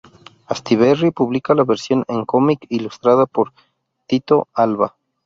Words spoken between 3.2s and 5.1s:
por Tyto Alba.